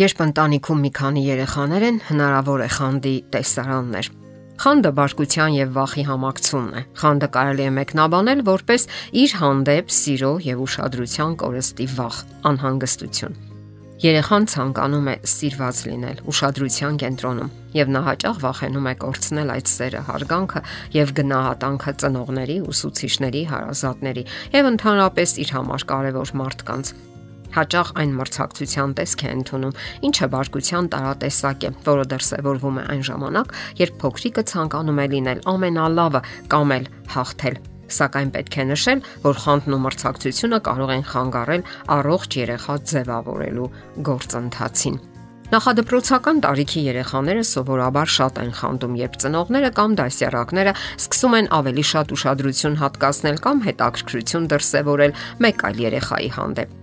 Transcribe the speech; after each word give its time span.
Երբ 0.00 0.20
ընտանիքում 0.24 0.78
մի 0.80 0.90
քանի 0.96 1.22
երեխաներ 1.26 1.84
են, 1.84 1.96
հնարավոր 2.06 2.62
է 2.64 2.68
խանդի 2.72 3.10
տեսարաններ։ 3.34 4.06
Խանդը 4.62 4.92
բարկության 4.96 5.56
եւ 5.56 5.74
վախի 5.76 6.04
համակցումն 6.08 6.78
է։ 6.78 6.82
Խանդը 7.00 7.28
կարելի 7.34 7.66
է 7.66 7.72
մեկնաբանել 7.76 8.40
որպես 8.48 8.86
իր 9.20 9.34
հանդեպ 9.40 9.92
սիրո 9.96 10.32
եւ 10.46 10.62
ուշադրության 10.64 11.36
կորստի 11.42 11.86
վախ, 11.98 12.22
անհանգստություն։ 12.48 13.36
Երեխան 14.00 14.48
ցանկանում 14.48 15.08
է 15.12 15.16
սիրված 15.28 15.80
լինել, 15.90 16.24
ուշադրության 16.32 16.94
կենտրոնում, 17.04 17.52
եւ 17.76 17.92
նա 17.92 18.00
հաճախ 18.08 18.40
վախենում 18.40 18.88
է 18.88 18.94
կորցնել 19.04 19.52
այդ 19.58 19.68
սերը, 19.74 20.00
հարգանքը 20.08 20.62
եւ 20.96 21.12
գնահատանքը 21.20 21.94
ծնողների, 22.00 22.58
ուսուցիչների, 22.72 23.44
հարազատների 23.52 24.24
եւ 24.56 24.72
ընդհանրապես 24.72 25.38
իր 25.44 25.54
համար 25.60 25.88
կարևոր 25.92 26.34
մարդկանց 26.40 26.94
հաճախ 27.56 27.92
այն 28.00 28.14
մրցակցության 28.20 28.94
տեսք 29.00 29.24
է 29.24 29.32
ընդունում, 29.40 29.76
ինչը 30.10 30.28
բարկության 30.34 30.90
տարատեսակ 30.94 31.66
է, 31.66 31.72
որը 31.90 32.04
դրսևորվում 32.14 32.80
է 32.80 32.84
այն 32.94 33.04
ժամանակ, 33.10 33.52
երբ 33.80 34.00
փոքրիկը 34.04 34.46
ցանկանում 34.50 35.00
է 35.00 35.06
լինել 35.16 35.44
ամենալավը 35.54 36.22
կամ 36.54 36.74
էլ 36.78 36.88
հաղթել։ 37.16 37.60
Սակայն 37.90 38.32
պետք 38.36 38.56
է 38.62 38.64
նշել, 38.70 39.04
որ 39.26 39.38
խանդն 39.44 39.74
ու 39.74 39.82
մրցակցությունը 39.84 40.58
կարող 40.70 40.90
են 40.94 41.06
խանգարել 41.10 41.64
առողջ 41.98 42.36
երեխա 42.40 42.74
ձևավորելու 42.90 43.70
գործընթացին։ 44.10 45.00
Նախադպրոցական 45.50 46.40
տարիքի 46.44 46.80
երեխաները 46.86 47.40
սովորաբար 47.48 48.10
շատ 48.16 48.36
են 48.44 48.52
խանդում, 48.54 48.92
երբ 49.00 49.16
ծնողները 49.24 49.70
կամ 49.80 49.96
դասյարակները 49.98 50.74
սկսում 51.02 51.38
են 51.40 51.50
ավելի 51.58 51.84
շատ 51.90 52.14
ուշադրություն 52.14 52.78
հատկացնել 52.86 53.40
կամ 53.50 53.64
հետաքրքրություն 53.66 54.46
դրսևորել 54.54 55.16
մեկ 55.42 55.66
այլ 55.70 55.82
երեխայի 55.90 56.30
հանդեպ։ 56.38 56.79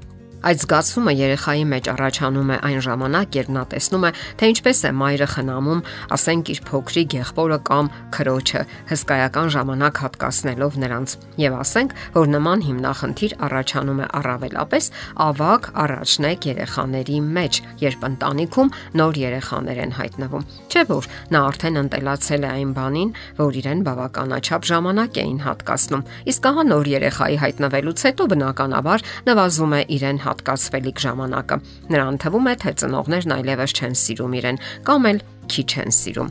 Այդ 0.48 0.62
զգացումը 0.64 1.12
երեխայի 1.18 1.64
մեջ 1.68 1.88
առաջանում 1.92 2.52
է 2.56 2.58
այն 2.64 2.78
ժամանակ, 2.86 3.34
երբ 3.36 3.50
նա 3.52 3.64
տեսնում 3.68 4.04
է, 4.08 4.12
թե 4.40 4.48
ինչպես 4.54 4.80
է 4.88 4.92
մայրը 4.96 5.26
խնամում, 5.34 5.82
ասենք 6.16 6.52
իր 6.54 6.60
փոքրիկ 6.70 7.16
եղբորը 7.18 7.58
կամ 7.68 7.90
քրոջը, 8.16 8.62
հսկայական 8.88 9.52
ժամանակ 9.58 10.00
հատկացնելով 10.08 10.78
նրանց։ 10.84 11.16
Եվ 11.44 11.58
ասենք, 11.58 11.96
որ 12.16 12.32
նման 12.32 12.64
հիմնախնդիր 12.68 13.36
առաջանում 13.48 14.00
է 14.00 14.08
առավելապես 14.18 14.86
ավակ 15.28 15.68
առաջնեկ 15.84 16.48
երեխաների 16.48 17.18
մեջ, 17.28 17.60
երբ 17.84 18.08
ընտանիքում 18.08 18.72
նոր 19.04 19.20
երեխաներ 19.28 19.84
են 19.84 19.94
հայտնվում։ 20.00 20.48
Չէ՞ 20.72 20.84
որ 20.88 21.12
նա 21.36 21.44
արդեն 21.52 21.82
ընտելացել 21.84 22.48
է 22.48 22.50
այն 22.56 22.72
բանին, 22.78 23.12
որ 23.42 23.60
իրեն 23.60 23.84
բավականաչափ 23.88 24.72
ժամանակ 24.72 25.22
էին 25.28 25.40
հատկացնում։ 25.44 26.08
Իսկ 26.32 26.48
ահա 26.48 26.64
նոր 26.72 26.92
երեխայի 26.96 27.38
հայտնվելուց 27.44 28.08
հետո 28.08 28.28
բնականաբար 28.32 29.06
նվազում 29.28 29.78
է 29.78 29.82
իրեն 29.98 30.24
հատկացվելիք 30.38 31.00
ժամանակը։ 31.04 31.58
Նրան 31.94 32.20
թվում 32.22 32.48
է, 32.48 32.56
թե 32.62 32.74
ծնողներն 32.82 33.38
այլևս 33.38 33.78
չեն 33.78 33.96
սիրում 33.98 34.36
իրեն 34.38 34.60
կամ 34.88 35.08
էլ 35.12 35.24
քիչ 35.52 35.72
են 35.82 35.96
սիրում։ 35.98 36.30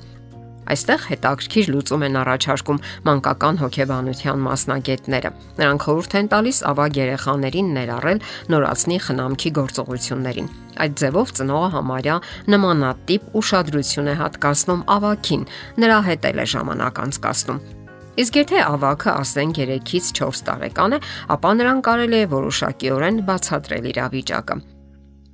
Այստեղ 0.66 1.02
հետաքրքիր 1.06 1.68
լուծում 1.70 2.04
են 2.06 2.16
առաջարկում 2.20 2.80
մանկական 3.06 3.60
հոգեբանության 3.60 4.40
մասնագետները։ 4.46 5.30
Նրանք 5.60 5.86
խորհուրդ 5.86 6.16
են 6.20 6.30
տալիս 6.32 6.58
ավագ 6.72 6.98
երեխաներին 7.02 7.70
ներառել 7.76 8.20
նորածնի 8.50 8.98
խնամքի 9.06 9.54
գործողություններին։ 9.60 10.50
Այդ 10.82 10.98
ձևով 11.06 11.32
ծնողը 11.38 11.70
համարյա 11.76 12.18
նմանատիպ 12.56 13.32
ուշադրություն 13.38 14.10
է 14.10 14.18
հատկացնում 14.26 14.84
ավակին, 14.98 15.48
նրա 15.86 16.02
հետ 16.10 16.30
էլ 16.34 16.42
է 16.42 16.50
ժամանակ 16.56 17.02
անցկացնում։ 17.06 17.75
Իսկ 18.16 18.36
եթե 18.40 18.60
ավակը 18.64 19.10
ասենք 19.12 19.58
3-ից 19.60 20.06
4 20.16 20.38
տարեկան 20.46 20.96
է, 20.96 21.00
ապա 21.34 21.50
նրան 21.58 21.82
կարելի 21.84 22.16
է 22.16 22.28
որոշակիորեն 22.32 23.18
բացատրել 23.28 23.88
իրավիճակը։ 23.92 24.56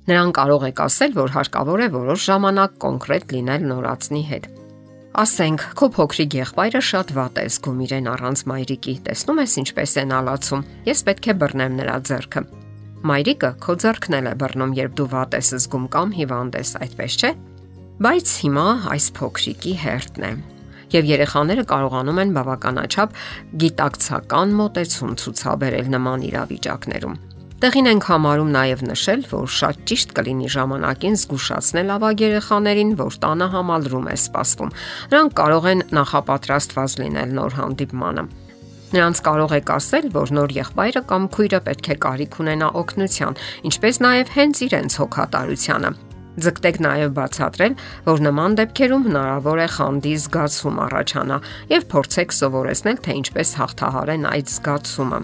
Նրան 0.03 0.33
կարող 0.35 0.65
եք 0.67 0.81
ասել, 0.83 1.15
որ 1.15 1.31
հարկավոր 1.37 1.83
է 1.85 1.87
որոշ 1.93 2.25
ժամանակ 2.27 2.75
կոնկրետ 2.83 3.33
լինել 3.37 3.65
նորածնի 3.71 4.23
հետ։ 4.33 4.49
Ասենք, 5.23 5.63
քո 5.79 5.87
փոքրիկ 5.95 6.35
եղբայրը 6.41 6.81
շատ 6.89 7.11
վատ 7.15 7.39
է 7.39 7.45
զգում 7.53 7.81
իրեն 7.85 8.07
առանց 8.13 8.43
մայրիկի։ 8.51 8.95
Տեսնում 9.07 9.41
ես 9.43 9.53
ինչպես 9.63 9.93
են 10.03 10.13
ալացում։ 10.19 10.63
Ես 10.89 11.03
պետք 11.07 11.29
է 11.29 11.35
բռնեմ 11.43 11.75
նրա 11.79 11.97
ձեռքը։ 12.09 12.43
Մայրիկը 13.13 13.51
քո 13.63 13.75
ձեռքն 13.83 14.17
է 14.17 14.33
բռնում, 14.41 14.73
երբ 14.79 14.95
դու 14.97 15.07
վատ 15.13 15.37
ես 15.37 15.53
զգում 15.59 15.85
կամ 15.93 16.15
հիվանդ 16.17 16.57
ես, 16.59 16.71
այդպես 16.87 17.19
չէ։ 17.21 17.31
Բայց 18.03 18.33
հիմա 18.43 18.65
այս 18.95 19.07
փոքրիկի 19.21 19.75
հերթն 19.83 20.27
է 20.27 20.33
եւ 20.93 21.11
երեխաները 21.13 21.67
կարողանում 21.73 22.23
են 22.23 22.33
բավականաչափ 22.37 23.21
գիտակցական 23.63 24.57
մոտեցում 24.63 25.13
ցուցաբերել 25.23 25.93
նման 25.97 26.25
իրավիճակներում։ 26.29 27.21
Տեղին 27.63 27.87
ենք 27.93 28.05
համարում 28.11 28.49
նաև 28.51 28.81
նշել, 28.89 29.21
որ 29.31 29.45
շատ 29.55 29.77
ճիշտ 29.87 30.09
կլինի 30.17 30.49
ժամանակին 30.51 31.13
զգուշացնել 31.21 31.93
ավագ 31.95 32.23
երեխաներին, 32.25 32.91
որ 32.99 33.17
տանը 33.23 33.47
համալրում 33.53 34.09
է 34.11 34.15
սպասվում։ 34.19 34.73
Նրանք 35.13 35.35
կարող 35.39 35.67
են 35.71 35.83
նախապատրաստված 35.95 36.97
լինել 37.03 37.35
նոր 37.39 37.55
հանդիպմանը։ 37.63 38.25
Նրանց 38.93 39.21
կարող 39.25 39.53
եք 39.63 39.71
ասել, 39.79 40.09
որ 40.13 40.33
նոր 40.37 40.57
եղբայրը 40.59 41.01
կամ 41.09 41.29
քույրը 41.33 41.59
պետք 41.71 41.87
է 41.87 41.95
կարիք 42.03 42.41
ունենա 42.43 42.67
օգնության, 42.83 43.39
ինչպես 43.71 44.01
նաև 44.05 44.33
հենց 44.37 44.65
իրենց 44.67 44.97
հոգատարությանը։ 45.01 45.91
Ձգտեք 46.33 46.79
նաև 46.81 47.11
բացատրել, 47.13 47.73
որ 48.09 48.21
նման 48.25 48.55
դեպքերում 48.57 49.03
հնարավոր 49.05 49.59
է 49.61 49.67
խանդի 49.75 50.13
զգացում 50.23 50.79
առաջանա 50.87 51.37
եւ 51.69 51.85
փորձեք 51.93 52.33
սովորեցնել, 52.39 52.97
թե 53.05 53.17
ինչպես 53.21 53.53
հաղթահարեն 53.59 54.25
այդ 54.33 54.49
զգացումը։ 54.53 55.19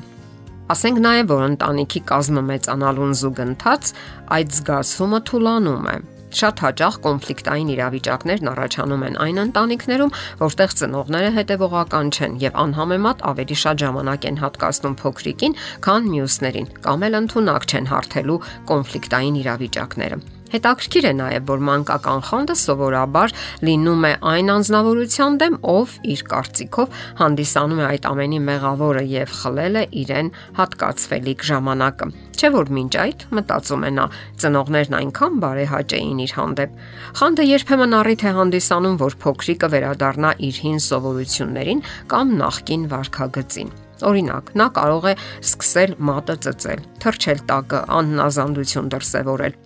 Ասենք 0.69 1.01
նաև, 1.01 1.31
որ 1.33 1.43
ընտանիքի 1.49 2.01
կազմը 2.13 2.41
մեծանալուն 2.45 3.13
զուգընթաց 3.23 3.91
այդ 4.37 4.55
զգացումը 4.59 5.19
թուլանում 5.29 5.89
է։ 5.89 5.97
Շատ 6.29 6.61
հաճախ 6.61 6.97
կոնֆլիկտային 7.01 7.71
իրավիճակներն 7.73 8.49
առաջանում 8.53 9.05
են 9.09 9.17
այն 9.25 9.41
ընտանիքներում, 9.49 10.13
որտեղ 10.45 10.75
ծնողները 10.77 11.31
հետևողական 11.41 12.11
չեն 12.13 12.37
եւ 12.45 12.59
անհամեմատ 12.69 13.23
ավելի 13.33 13.61
շատ 13.65 13.85
ժամանակ 13.89 14.27
են 14.29 14.41
հատկացնում 14.45 14.99
փոքրիկին, 15.01 15.59
քան 15.89 16.11
մյուսներին, 16.13 16.73
կամ 16.85 17.07
էլ 17.09 17.23
ընդունակ 17.25 17.71
չեն 17.73 17.93
հարթելու 17.97 18.43
կոնֆլիկտային 18.69 19.41
իրավիճակները։ 19.41 20.38
Հետաքրքիր 20.49 21.05
է 21.09 21.13
նաև, 21.19 21.43
որ 21.49 21.63
մանկական 21.67 22.23
խանդը 22.29 22.55
սովորաբար 22.63 23.33
լինում 23.69 24.05
է 24.09 24.13
այն 24.31 24.51
անznավորության 24.55 25.37
դեմ, 25.43 25.57
ով 25.69 25.93
իր 26.13 26.23
կարծիքով 26.31 26.95
հանդիսանում 27.19 27.81
է 27.83 27.85
այդ 27.89 28.07
ամենի 28.09 28.39
մեղավորը 28.49 29.03
եւ 29.13 29.35
խլել 29.39 29.79
է 29.79 29.83
իրեն 30.03 30.31
հատկացվելիք 30.59 31.45
ժամանակը։ 31.49 32.09
Չէ 32.39 32.49
որ 32.55 32.69
մինչ 32.71 32.93
այդ 33.03 33.23
մտածում 33.35 33.83
է 33.83 33.91
նա, 33.99 34.05
ծնողներն 34.39 34.95
այնքան 34.99 35.39
բարեհաճ 35.43 35.95
էին 35.99 36.21
իր 36.23 36.33
հանդեպ։ 36.39 36.77
Խանդը 37.19 37.45
երբեմն 37.49 37.95
առիթ 37.99 38.23
է 38.23 38.33
հանդիսանում, 38.39 38.97
որ 39.03 39.17
փոքրիկը 39.25 39.69
վերադառնա 39.75 40.31
իր 40.49 40.61
հին 40.63 40.79
սովորություններին 40.87 41.83
կամ 42.15 42.33
նախկին 42.39 42.87
վարքագծին։ 42.95 43.73
Օրինակ, 44.09 44.53
նա 44.55 44.67
կարող 44.79 45.09
է 45.11 45.13
սկսել 45.43 45.97
մատը 46.07 46.35
ծծել, 46.45 46.85
թրջել 47.03 47.43
տակը, 47.49 47.81
աննազանդություն 47.99 48.93
դրսևորել, 48.95 49.59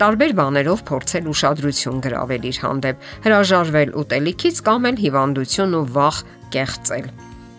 տարբեր 0.00 0.32
բաներով 0.38 0.80
փորձել 0.88 1.28
ուշադրություն 1.30 2.00
գրավել 2.04 2.48
իր 2.50 2.58
հանդեպ, 2.64 3.04
հրաժարվել 3.26 3.94
ուտելիքից 4.02 4.58
կամ 4.66 4.90
էլ 4.90 4.98
հիվանդություն 5.04 5.78
ու 5.78 5.84
վախ 5.94 6.18
կեղծել։ 6.54 7.06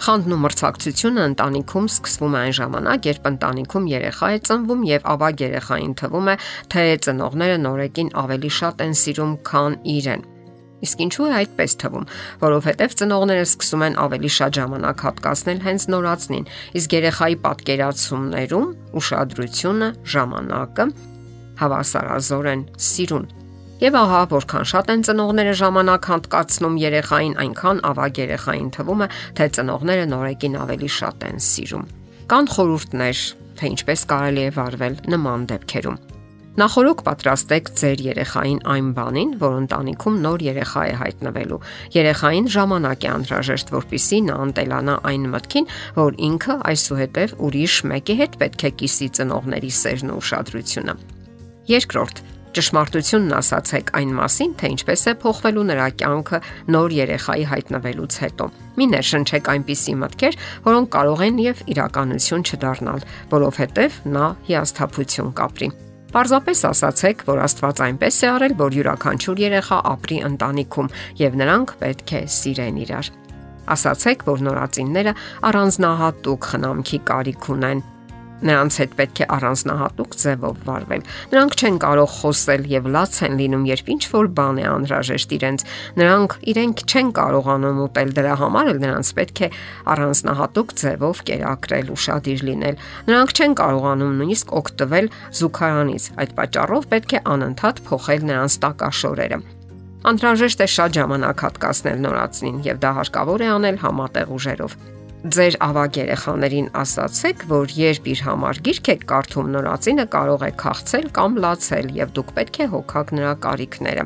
Խանդն 0.06 0.35
ու 0.35 0.40
մրցակցությունը 0.44 1.22
ընտանիքում 1.31 1.85
սկսվում 1.88 2.35
է 2.35 2.40
այն 2.44 2.56
ժամանակ, 2.59 3.07
երբ 3.09 3.28
ընտանիքում 3.31 3.85
երեխա 3.96 4.28
է 4.35 4.40
ծնվում 4.50 4.81
եւ 4.91 5.07
ավագ 5.16 5.44
երեխային 5.46 5.94
թվում 6.01 6.28
է, 6.28 6.35
թե 6.75 6.84
ծնողները 7.06 7.57
նորեկին 7.63 8.12
ավելի 8.25 8.52
շատ 8.59 8.84
են 8.85 8.96
սիրում, 9.02 9.34
քան 9.47 9.78
իրեն։ 9.96 10.25
Իսկ 10.85 11.02
ինչու 11.06 11.25
է 11.25 11.34
այդպես 11.40 11.75
թվում, 11.81 12.06
որովհետև 12.44 12.96
ծնողները 13.00 13.46
սկսում 13.47 13.85
են 13.88 13.97
ավելի 14.06 14.31
շատ 14.35 14.59
ժամանակ 14.59 15.03
հատկացնել 15.07 15.59
հենց 15.66 15.87
նորածնին, 15.96 16.47
իսկ 16.76 16.96
երեխայի 16.99 17.37
պատկերացումներում 17.47 18.67
ուշադրությունը, 18.99 19.90
ժամանակը 20.16 20.90
հավասարազոր 21.61 22.49
են 22.53 22.63
սիրուն։ 22.90 23.28
Եվ 23.75 23.96
ահա 23.99 24.19
որքան 24.31 24.67
շատ 24.72 24.91
են 24.93 25.02
ծնողները 25.03 25.53
ժամանակ 25.59 26.05
հատկացնում 26.11 26.75
երեխային, 26.79 27.34
այնքան 27.43 27.81
ավագ 27.91 28.19
երեխային 28.23 28.69
թվում 28.78 29.03
է, 29.03 29.07
թե 29.35 29.47
ծնողները 29.59 30.05
նորեկին 30.16 30.59
ավելի 30.63 30.91
շատ 30.96 31.25
են 31.28 31.41
սիրում։ 31.52 31.87
Կան 32.31 32.52
խորհուրդներ, 32.55 33.23
թե 33.59 33.72
ինչպես 33.75 34.05
կարելի 34.16 34.46
է 34.46 34.52
վարվել 34.55 34.96
նման 35.11 35.49
դեպքերում։ 35.52 36.03
Նախորոք 36.55 37.02
պատրաստեք 37.03 37.69
ձեր 37.75 38.01
երեխային 38.05 38.61
այն 38.72 38.91
բանին, 38.96 39.31
որ 39.41 39.55
ընտանիքում 39.59 40.19
նոր 40.23 40.46
երեխա 40.46 40.84
է 40.87 40.93
հայտնվելու։ 41.01 41.58
Երեխային 41.97 42.47
ժամանակ 42.55 43.03
է 43.03 43.09
անհրաժեշտ, 43.11 43.73
որpիսի 43.75 44.19
նա 44.29 44.37
անտելանա 44.46 44.96
այն 45.11 45.28
մտքին, 45.35 45.67
որ 45.99 46.17
ինքը 46.29 46.55
այսուհետև 46.72 47.35
ուրիշ 47.49 47.75
մեկի 47.91 48.17
հետ 48.23 48.40
պետք 48.46 48.66
է 48.72 48.73
կիսի 48.85 49.09
ծնողների 49.19 49.75
սերն 49.84 50.16
ու 50.16 50.17
ուշադրությունը։ 50.23 50.97
Երկրորդ, 51.66 52.20
ճշմարտությունն 52.56 53.34
ասացեք 53.35 53.90
այն 54.00 54.12
մասին, 54.16 54.52
թե 54.59 54.70
ինչպես 54.76 55.02
է 55.12 55.14
փոխվելու 55.23 55.64
նրա 55.70 55.88
կյանքը 56.00 56.40
նոր 56.76 56.94
երեխայի 56.96 57.47
հայտնվելուց 57.52 58.17
հետո։ 58.23 58.46
Մի 58.76 58.85
ներշնչեք 58.91 59.50
այնպիսի 59.56 59.96
մտքեր, 60.03 60.38
որոնք 60.67 60.91
կարող 60.96 61.23
են 61.26 61.41
եւ 61.46 61.64
իրականություն 61.76 62.46
չդառնալ, 62.46 63.03
որովհետեւ 63.34 63.97
նա 64.16 64.28
հիասթափություն 64.46 65.34
կապրի։ 65.41 65.70
Պարզապես 66.16 66.62
ասացեք, 66.70 67.26
որ 67.28 67.41
Աստված 67.44 67.82
այնպես 67.90 68.18
է 68.23 68.28
արել, 68.35 68.53
որ 68.61 68.76
յուրաքանչյուր 68.78 69.41
երեխա 69.46 69.79
ապրի 69.90 70.20
ընտանիքում 70.29 70.91
եւ 71.20 71.35
նրանք 71.41 71.73
պետք 71.82 72.14
է 72.16 72.22
սիրեն 72.35 72.78
իրար։ 72.85 73.09
Ասացեք, 73.76 74.23
որ 74.29 74.46
նորածինները 74.46 75.14
առանձնահատուկ 75.50 76.47
խնամքի 76.53 77.00
կարիք 77.09 77.50
ունեն 77.56 77.84
Նրանց 78.43 78.78
հետ 78.82 78.96
պետք 78.99 79.20
է 79.23 79.26
առանձնահատուկ 79.35 80.16
ձևով 80.20 80.58
վարվել։ 80.67 81.03
Նրանք 81.32 81.55
չեն 81.55 81.78
կարող 81.85 82.09
խոսել 82.16 82.66
եւ 82.67 82.90
լաց 82.96 83.20
են 83.26 83.37
լինում, 83.40 83.64
երբ 83.72 83.91
ինչ 83.96 84.03
որ 84.11 84.28
բան 84.35 84.59
է 84.59 84.66
անհրաժեշտ 84.76 85.35
իրենց։ 85.37 85.66
Նրանք 86.02 86.35
իրենք 86.52 86.84
չեն 86.85 87.11
կարողանում 87.16 87.79
ուտել 87.85 88.11
դրա 88.20 88.35
համար, 88.43 88.72
էլ 88.76 88.79
նրանց 88.85 89.11
պետք 89.16 89.40
է 89.46 89.49
առանձնահատուկ 89.96 90.76
ձևով 90.84 91.22
կերակրել 91.32 91.91
ու 91.96 91.99
շադիր 92.05 92.46
լինել։ 92.49 92.79
Նրանք 93.08 93.35
չեն 93.35 93.55
կարողանում 93.61 94.16
նույնիսկ 94.20 94.55
օգտվել 94.59 95.08
զուգարանից։ 95.40 96.03
Այդ 96.20 96.35
պատճառով 96.35 96.90
պետք 96.91 97.16
է 97.16 97.23
անընդհատ 97.35 97.84
փոխել 97.87 98.28
նրանց 98.35 98.59
տակաշորերը։ 98.66 99.40
Անհրաժեշտ 100.05 100.59
է 100.61 100.67
շատ 100.70 100.99
ժամանակ 100.99 101.46
հատկացնել 101.47 102.03
նորածին 102.05 102.59
եւ 102.67 102.84
դա 102.84 102.91
հարկավոր 102.99 103.41
է 103.41 103.47
անել 103.55 103.82
համատեղ 103.85 104.35
ուժերով 104.35 104.78
ձեր 105.25 105.55
ավագ 105.66 105.97
երեխաներին 105.97 106.67
ասացեք, 106.77 107.45
որ 107.49 107.72
երբ 107.73 108.09
իր 108.11 108.19
համար 108.25 108.59
գիրք 108.67 108.89
եք 108.93 109.05
կարդում, 109.09 109.47
նորածինը 109.55 110.05
կարող 110.13 110.43
է 110.45 110.49
քաղցել 110.61 111.07
կամ 111.16 111.39
լացել 111.45 111.89
եւ 111.95 112.11
դուք 112.19 112.29
պետք 112.35 112.59
է 112.61 112.67
հոգաք 112.75 113.13
նրա 113.17 113.31
կարիքները։ 113.45 114.05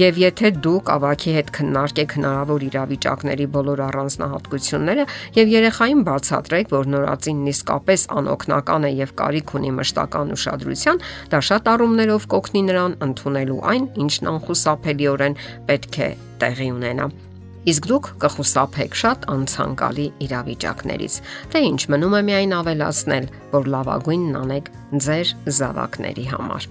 Եվ 0.00 0.18
եթե 0.22 0.50
դուք 0.64 0.90
ավակի 0.94 1.32
հետ 1.36 1.48
քննարկեք 1.54 2.12
հնարավոր 2.18 2.66
իրավիճակների 2.66 3.46
բոլոր 3.54 3.80
առանձնահատկությունները 3.86 5.06
եւ 5.38 5.54
երեխային 5.54 6.04
բացատրեք, 6.10 6.74
որ 6.74 6.92
նորածինն 6.94 7.50
իսկապես 7.54 8.06
անօքնական 8.18 8.86
է 8.86 8.92
եւ 8.98 9.16
կարիք 9.22 9.56
ունի 9.60 9.72
մշտական 9.78 10.34
ուշադրության, 10.34 11.02
դա 11.30 11.42
շատ 11.50 11.74
առումներով 11.74 12.30
կօգնի 12.34 12.62
նրան 12.70 13.00
ընդունելու 13.10 13.64
այն, 13.74 13.90
ինչն 14.06 14.30
անխուսափելիորեն 14.34 15.42
պետք 15.70 16.00
է 16.06 16.14
տեղի 16.42 16.70
ունենա 16.78 17.10
իսկ 17.68 17.86
դուք 17.90 18.06
կխուսափեք 18.24 18.94
շատ 18.96 19.26
անցանկալի 19.34 20.06
իրավիճակներից։ 20.24 21.16
Թե 21.52 21.62
ինչ 21.70 21.80
մնում 21.92 22.16
է 22.16 22.22
միայն 22.30 22.54
ավելացնել, 22.56 23.26
որ 23.52 23.70
լավագույնն 23.74 24.38
անեք 24.40 24.70
ձեր 25.06 25.32
զավակների 25.60 26.26
համար։ 26.32 26.68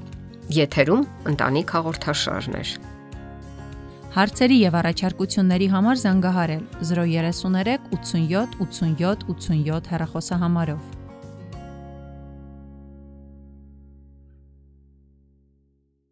Եթերում 0.59 1.03
ընտանիք 1.29 1.73
հաղորդաշարներ։ 1.77 2.77
Հարցերի 4.09 4.55
եւ 4.65 4.77
առաջարկությունների 4.79 5.67
համար 5.69 5.99
զանգահարել 6.03 6.63
033 6.81 7.91
87 7.93 8.57
87 8.65 9.27
87 9.29 9.91
հեռախոսահամարով։ 9.93 10.98